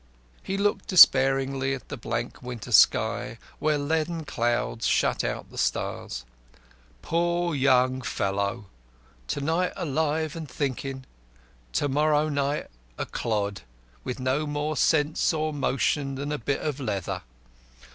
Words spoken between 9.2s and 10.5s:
To night alive and